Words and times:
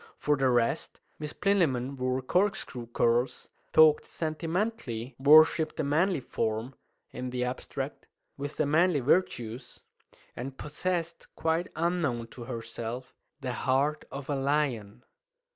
For 0.17 0.35
the 0.35 0.49
rest, 0.49 0.99
Miss 1.19 1.31
Plinlimmon 1.31 1.95
wore 1.95 2.23
corkscrew 2.23 2.87
curls, 2.87 3.49
talked 3.71 4.03
sentimentally, 4.07 5.13
worshipped 5.19 5.75
the 5.77 5.83
manly 5.83 6.21
form 6.21 6.73
(in 7.11 7.29
the 7.29 7.43
abstract) 7.43 8.07
with 8.35 8.57
the 8.57 8.65
manly 8.65 9.01
virtues, 9.01 9.81
and 10.35 10.57
possessed 10.57 11.27
(quite 11.35 11.67
unknown 11.75 12.29
to 12.29 12.45
herself) 12.45 13.13
the 13.41 13.53
heart 13.53 14.05
of 14.11 14.27
a 14.27 14.35
lion. 14.35 15.03